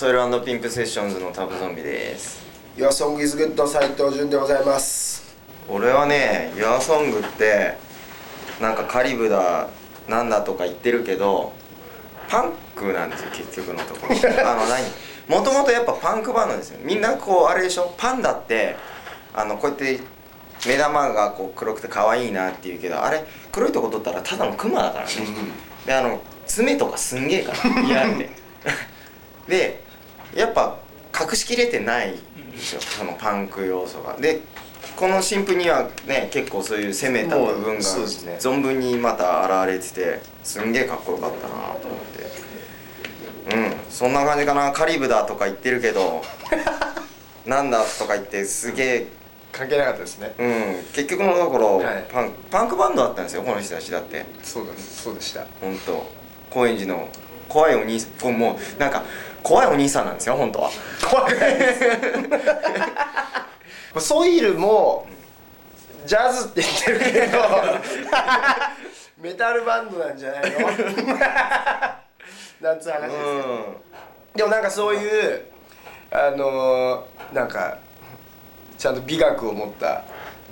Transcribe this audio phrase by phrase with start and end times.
[0.00, 2.42] SOIL & "PIMP" SESSIONS のタブゾンビです。
[2.74, 5.36] YOUR SONG IS GOOD 斉藤潤でございます。
[5.68, 7.74] 俺はね YOUR SONG って
[8.62, 9.68] なんかカリブだ
[10.08, 11.52] なんだとか言ってるけど
[12.30, 14.14] パンクなんですよ結局のところ。
[14.50, 14.86] あの何？
[15.28, 16.78] もともとやっぱパンクバンドですよ。
[16.82, 17.92] みんなこうあれでしょ？
[17.98, 18.76] パンダって
[19.34, 20.00] あのこうやって
[20.66, 25.10] 目玉がこう黒くて可愛いなっていうけどあれ黒いとこ取ったらただのクマだからね、
[25.84, 28.30] であの爪とかすんげえから嫌って
[29.46, 29.82] で
[30.34, 30.78] やっぱ
[31.18, 32.14] 隠しきれてない
[32.52, 32.80] でしょ。
[32.80, 34.16] そのパンク要素が。
[34.16, 34.40] で
[34.96, 42.00] この新譜にはね結構そういう攻めた部分が存分にまた現れててすんげえかっこよかったなと思っ
[43.48, 43.56] て。
[43.56, 43.72] うん。
[43.88, 44.72] そんな感じかな。
[44.72, 46.22] カリブだとか言ってるけど
[47.46, 49.06] なんだとか言ってすげえ。
[49.52, 50.32] 関係なかったですね。
[50.38, 50.84] うん。
[50.92, 52.04] 結局のところ、はい。
[52.08, 54.24] パンパンクバンドだったんですよこの人たちだって。
[54.44, 55.44] そうだそうでした。
[55.60, 56.06] 本当。
[56.50, 57.08] 高円寺の
[57.48, 58.38] 怖いお兄さん。
[58.38, 59.02] もうなんか
[59.42, 60.70] 怖いお兄さんなんですよ本当は。
[61.08, 61.80] 怖くないです。
[64.06, 65.06] ソイルも
[66.06, 67.38] ジャズって言ってるけど
[69.20, 70.58] メタルバンドなんじゃないの？
[72.60, 73.80] なんつう話ですけど、
[74.36, 75.42] でもなんかそういう
[76.10, 77.78] あのーなんか
[78.78, 80.02] ちゃんと美学を持った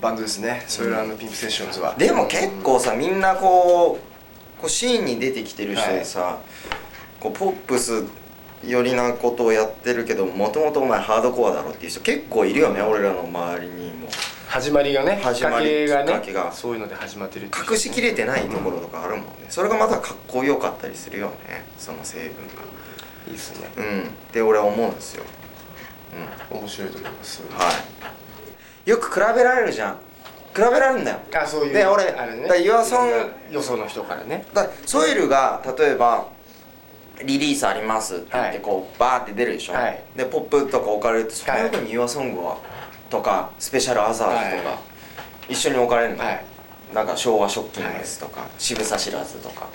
[0.00, 1.94] バンドですね、ソイルピンクセッションズは。
[1.96, 3.98] でも結構さみんなこ
[4.58, 6.38] うこうシーンに出てきてる人でさ、
[7.20, 8.04] こうポップス
[8.66, 14.08] 寄りなことをやってるけどもともとお前ハードコアだろっていう人結構いるよね俺らの周りにも。
[14.48, 16.22] 始まりがね始まりがね。
[16.52, 17.64] そういうので始まってるっていう。
[17.64, 19.28] 人隠しきれてないところとかあるもんね。
[19.48, 22.26] それがまたかっこよかったりするよねその成分
[23.26, 23.68] いいですね。
[23.76, 24.00] がうん。
[24.00, 25.24] って俺は思うんですよ。
[26.50, 26.58] うん。
[26.60, 27.42] 面白いと思います。
[27.50, 27.70] は
[28.86, 28.90] い。
[28.90, 29.98] よく比べられるじゃん。
[30.54, 31.18] 比べられるんだよ。
[31.34, 32.42] あそういうで俺あれね。
[32.42, 34.46] だからユアソンいろんなよその人からね。
[34.54, 36.26] だからソイルが例えば
[37.24, 38.52] リリースありますって言っはい。
[38.54, 40.02] てこうバーって出るでしょ、はい。
[40.16, 42.58] でポップとか置かれるとその横に YourSong は
[43.10, 44.78] とかスペシャルアザーズとかは
[45.48, 46.44] 一緒に置かれるの、はい。
[46.94, 49.68] なんか昭和ショッキングですとか、渋さ知らずとか。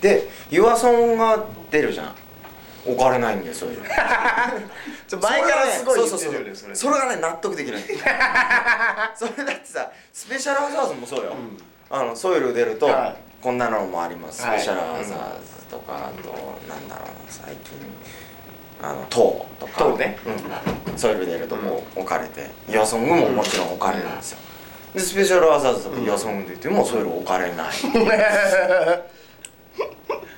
[0.00, 2.14] で YourSong が出るじゃん。
[2.86, 3.54] 置かれないんだよ。
[3.54, 3.76] ソイル
[5.06, 6.54] ちょ前からすごいそうそうそう。
[6.54, 7.82] それそれがね納得できない。
[9.14, 11.34] それだってさスペシャルアザーズもそうよ、
[11.90, 14.42] あのソイル出ると、はいこんなのもあります。
[14.42, 14.58] スはい。
[14.58, 16.28] ペシャルアザーズとか、あと
[16.68, 17.76] なんだろうな最近
[18.82, 19.78] あの塔とか。
[19.78, 20.18] 塔ね。
[20.90, 24.38] うん、ソイル出るとこう置かれて、ヨアソングももちろん置かれるんですよ、
[24.94, 27.72] でスペシャルアザーズとかヨアソング出てもソイル置かれない、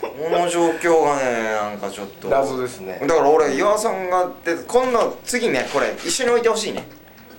[0.00, 2.28] この状況がねなんかちょっと。
[2.28, 2.98] 謎ですね。
[3.00, 6.80] だから俺岩さんがって今度次ねこれ一緒に置いてほしいね。
[6.80, 6.84] で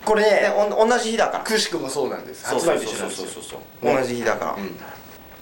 [0.06, 1.44] これね同じ日だから。
[1.44, 2.50] くしくもそうなんです。
[2.50, 3.28] そう発売そうそう日一緒なんですよ。
[3.28, 4.76] そうそうそう同じ日だから、うん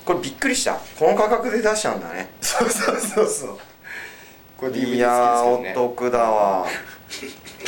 [0.09, 0.73] これびっくりした。
[0.97, 2.31] この価格で出しちゃうんだね。
[2.41, 3.59] そうそうそうそう。
[4.57, 5.73] これ DVD 付きいやーですけどね。
[5.85, 6.65] お得だわ。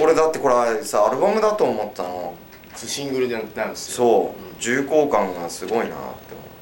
[0.02, 2.34] 俺だってこれさアルバムだと思ったの。
[2.76, 3.96] シングルでなんですよ。
[3.96, 4.60] そう。
[4.60, 6.10] 重厚感がすごいなって思っ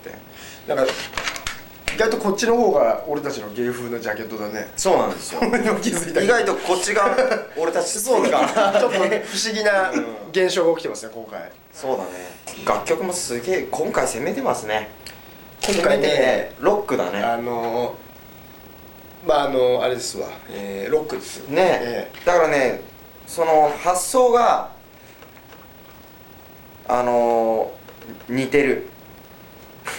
[0.03, 0.13] て。
[0.67, 0.93] なんか
[1.95, 4.73] 意外とこっちの方が俺たちの芸風のジャケットだね。
[4.75, 5.41] そうなんですよ。
[5.45, 7.15] 意外とこっちが
[7.55, 9.09] 俺たちそうかだちょっと不思
[9.53, 11.49] 議なうん現象が起きてますね今回。
[11.71, 12.09] そうだね。
[12.65, 14.89] 楽曲もすげえ今回攻めてますね
[15.65, 17.19] 今回ねロックだね。
[17.21, 21.49] あのーまああのあれですわ、えーロックですよ。
[21.49, 22.81] ね、えだからね
[23.27, 24.71] その発想が
[26.87, 28.87] あのー似てる。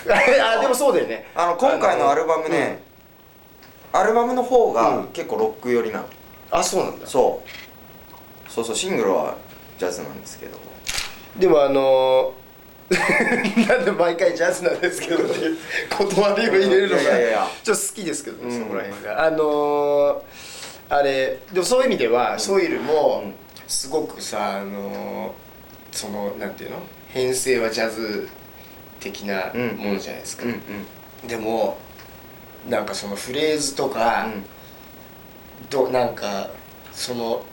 [0.07, 1.27] え あでもそうだよね。
[1.35, 2.83] あの今回のアルバムね、
[3.93, 5.09] アルバムの方うがん。
[5.13, 6.07] 結構ロック寄りなの、
[6.51, 7.07] あそうなんだ。
[7.07, 8.51] そう。
[8.51, 9.35] そうそうシングルは
[9.79, 10.59] ジャズなんですけど。
[11.37, 12.31] でもあのー
[13.69, 15.57] なんで毎回ジャズなんですけどっていう
[15.97, 17.03] 断りを入れるのが
[17.63, 18.63] ちょっと好きですけどね、うん。
[18.63, 19.25] そこら辺が。
[19.27, 20.21] あのー
[20.93, 23.35] あれでもそういう意味では、ソイルもうん。
[23.69, 26.79] すごくさあのーそのなんていうの？
[27.11, 28.29] 編成はジャズ
[28.99, 29.69] 的なうん。
[29.77, 30.45] ものじゃないですか、
[31.29, 31.79] でも
[32.69, 34.27] なんかそのフレーズとか、
[35.71, 36.51] どなんか
[36.93, 37.45] その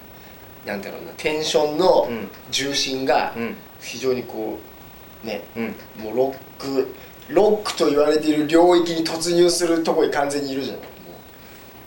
[0.66, 2.30] なんだろうなテンションのうん。
[2.50, 3.56] 重心がうん。
[3.80, 4.77] 非常にこう
[5.24, 5.44] ね。
[5.56, 6.88] うんもうロック
[7.30, 10.78] ロックと言われている領域に突入するとこに完全にいるじゃん。
[10.78, 10.84] も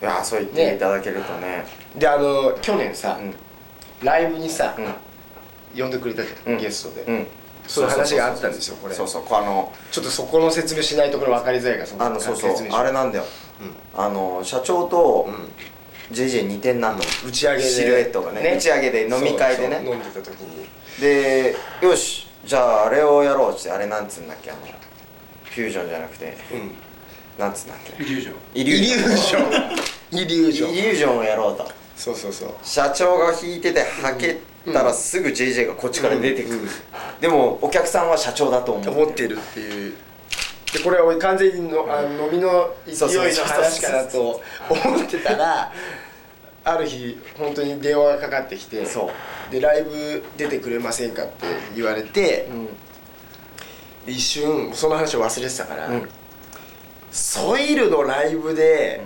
[0.03, 1.65] いやそう言っていただけるとね。
[1.97, 3.35] うであの去年さ、うん。
[4.03, 5.83] ライブにさ、うん。
[5.83, 6.59] 呼んでくれたじゃん、うん。
[6.61, 7.27] ゲストで、うん。
[7.67, 8.95] そういう話があったんですよこれ。
[8.95, 12.69] そうそうあのちょっとそこの説明しないとこれ分かりづらいからそあのそうそう。
[12.73, 13.25] あれなんだよ。
[13.95, 14.05] うん。
[14.05, 15.35] あの社長とうん。
[16.15, 17.69] JJ 似てんなと、打ち上げで。
[17.69, 19.77] シルエットがね打ち上げで飲み会でね。
[19.87, 20.67] 飲んでた時に。
[21.01, 24.61] でよしじゃああれをやろうってあれなんつうんだっけあの
[25.45, 26.73] フュージョンじゃなくてうん。
[27.39, 28.03] なんつうんだっけ？
[28.03, 28.35] イリュージョン。
[28.55, 29.77] イイリュージョン。
[30.23, 30.71] イリュージョン。
[30.71, 31.71] イリュージョンをやろうと。
[31.97, 32.51] そうそうそう。
[32.63, 34.39] 社長が弾いててはけ
[34.73, 36.61] たらすぐ JJ がこっちから出てくる、
[37.21, 39.95] でもお客さんは社長だと思って思ってるっていう。
[40.73, 45.73] でこれは俺完全にのあの飲みの勢いの話かなと思ってたら
[46.65, 49.11] ある日本当に電話がかかってきてそ
[49.49, 49.53] う。
[49.53, 52.49] でライブ出てくれませんかって言われて、
[54.07, 56.09] で一瞬その話を忘れてたから、うん。
[57.11, 59.01] ソイルのライブで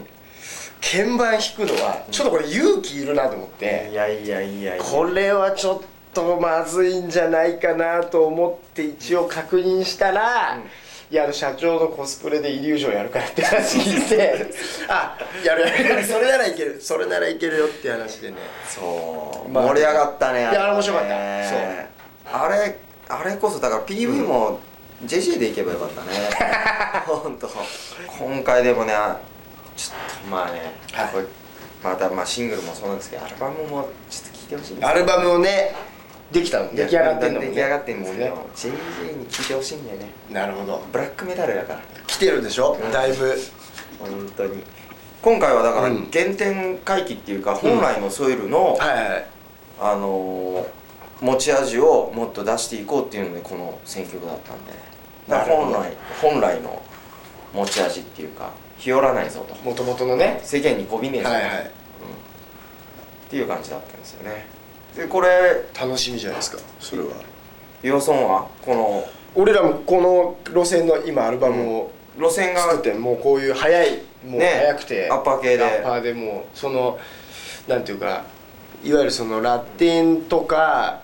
[0.82, 4.84] 鍵盤弾くのはちょっとこれ勇気いるなと思って、いやいやいやいや。
[4.84, 5.80] これはちょっ
[6.12, 10.58] とまずいんじゃないかなと思って一応確認したら、
[11.10, 14.46] いや社長のコスプレでイリュージョンやるからって話聞いて。
[14.88, 15.88] あやるやる。
[15.88, 16.80] や るそれならいける。
[16.80, 18.36] それならいけるよって話でね。
[18.68, 21.08] そう、まあ盛り上がったねいやあれ面白かった。
[21.08, 21.90] ね
[22.32, 22.78] あれ
[23.08, 24.60] あれこそだから PV も
[25.04, 26.08] JJ でいけばよかったね。
[27.06, 27.48] 本当。
[28.18, 28.94] 今回でもね
[29.76, 31.08] ちょっとまあね、はい。
[31.08, 31.24] これ
[31.82, 35.74] またまあシングルもそうなんですけどアルバムもちょっと聴いてほしいアルバムをね
[36.32, 37.48] できたの出来上がってんのもね。
[37.50, 40.06] 出来上がってんですねよ JJ に聴いてほしいんだよね。
[40.30, 40.82] なるほど。
[40.92, 41.80] ブラックメタルだから。
[42.06, 42.92] 来てるでしょ、うん。
[42.92, 43.34] だいぶ。
[43.98, 44.62] 本当に。
[45.22, 46.08] 今回はだからうん。
[46.12, 48.76] 原点回帰っていうか、本来のソイルの、
[49.80, 50.84] あのー
[51.20, 54.72] 持ち味をもっと出していこうっていうのでこの選曲だったんで。
[55.28, 56.82] だから本な来本来の
[57.54, 59.54] 持ち味っていうか日和らないぞと。
[59.62, 60.40] もともとのね。
[60.42, 61.54] 世間にこびねえぞと、はいはい。
[61.64, 64.44] っていう感じだったんですよね
[64.96, 67.08] でこれ楽しみじゃないですかそれは。
[67.82, 69.04] ヨソンはこの
[69.34, 75.64] 俺らもこの路線の今アルバムを路線が作ってもうこういう速いもうね速くてアッパー系で。
[75.64, 76.98] アッパーでもうその
[77.66, 78.24] なんていうか
[78.84, 81.02] いわゆるそのラテンとか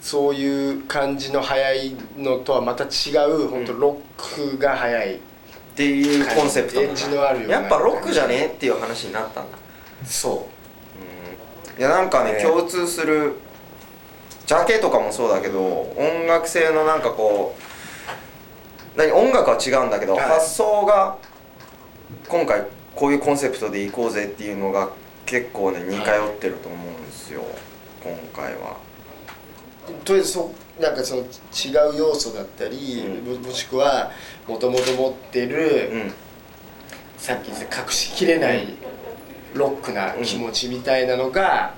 [0.00, 5.16] そういう感じの速いのとはまた違う本当ロックが速い。
[5.16, 5.20] っ
[5.78, 6.82] ていうコンセプト。
[6.82, 9.58] エッジのあるよやっぱロックじゃねえっていう話になったんだ。
[10.04, 10.48] そ
[11.78, 12.42] いやなんかねね。
[12.42, 13.34] 共通する
[14.46, 20.24] ジャケとかもそうだけど音楽性のなんかこう何音楽は違うんだけど、はい。
[20.24, 21.18] 発想が
[22.28, 22.66] 今回
[22.96, 24.90] こういうコンセプトでいこうぜっていうのが
[25.24, 27.42] 結構ね似通ってると思うんですよ、
[28.02, 28.76] 今回は。
[29.88, 31.24] うとりあえずそなんかその違
[31.94, 33.42] う要素だったり、うん。
[33.42, 34.10] もしくは
[34.48, 36.12] もともと持ってる、うん。
[37.18, 38.66] さっき言った隠しきれない
[39.54, 41.74] ロックな気持ちみたいなのが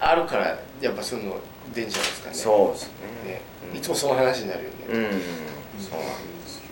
[0.00, 1.36] あるからやっぱそういうの
[1.74, 2.34] 出んじゃないですかね。
[2.34, 2.86] そうです
[3.24, 3.32] ね。
[3.32, 3.40] ね。
[3.72, 4.92] うんいつもその話になるよね、うん、
[5.80, 6.08] そうなん
[6.42, 6.62] ですよ。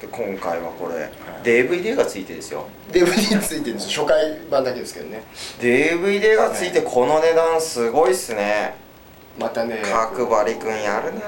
[0.00, 1.10] で今回はこれ、
[1.44, 2.66] DVD がついてですよ。
[2.90, 4.04] DVD ついてるんですよ。
[4.04, 5.22] 初回版だけですけどね。
[5.60, 8.74] DVD がついてこの値段すごいっすね。
[9.38, 9.82] またね。
[9.84, 11.20] 角張くんやるな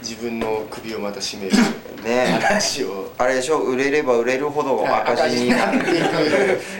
[0.00, 1.56] 自分の首をまた絞める
[2.04, 3.12] ね話を。
[3.18, 3.58] あれでしょ？
[3.60, 5.84] 売れれば売れるほど赤赤字字になっていく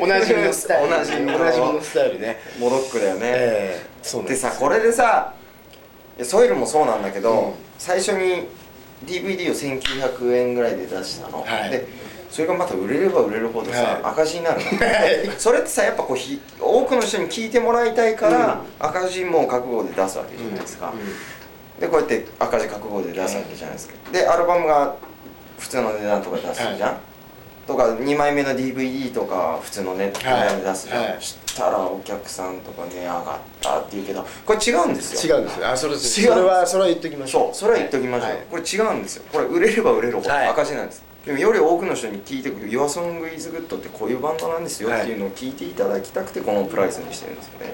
[0.01, 0.87] おなじみのスタイル。
[0.87, 2.39] おなじみのスタイルね。
[2.59, 3.87] モドックだよね、ええ。
[4.03, 5.35] そうでさこれでさ
[6.23, 7.53] ソイルもそうなんだけど、うん。
[7.79, 8.47] 最初に
[9.05, 11.71] DVD を1900円ぐらいで出したの、はい。
[11.71, 14.03] でそれがまた売れれば売れるほどさ、はい。
[14.03, 14.67] 赤字になるの。
[14.67, 15.31] はい。
[15.39, 20.93] それってさやっぱこうひ多くの人に聞いてもらいたいから、赤字も覚悟で出すわけじゃないですか、
[21.81, 24.97] でこうやって赤字覚悟で出すわけじゃないですか、でアルバムが
[25.59, 27.01] 普通の値段とかで出すじゃん、は
[27.67, 31.17] とか2枚目の DVD とか普通のね値段で出すじゃん、はい。
[31.19, 33.25] そしたらお客さんとか値上がっ
[33.61, 35.37] たって言うけどこれ違うんですよ。
[35.37, 38.39] 違うんですねあそれ違うそれはそれは言っときましょそうそれは言っておきましょう、はい。
[38.51, 39.25] これ違うんですよ。
[39.33, 40.49] これ売れれば売れるほどはい。
[40.49, 47.73] 赤字なんです、でもより多くの人に聞いてくる「YourSongIsGood」ってこういうバンドなんですよっていうのを聞いていただきたくてこのプライスにしてるんですよね、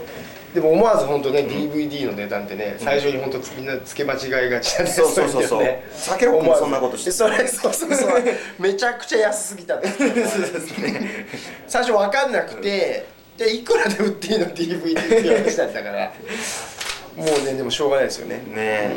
[0.54, 5.62] でも思わず本当ね、DVD の値段ってね最初に本当みんな付け間違いがちなんでそうそうそうそう。
[5.62, 8.22] いのね酒ロックもそんなことしてそれそうそうそう。
[8.58, 9.76] めちゃくちゃ安すぎた。
[9.76, 10.08] んですよ
[11.68, 13.06] 最初分かんなくて
[13.36, 16.12] じゃあいくらで売っていいの？DVD っていう話だったから。
[17.16, 18.36] もうねでもしょうがないですよね。
[18.36, 18.96] ねえ、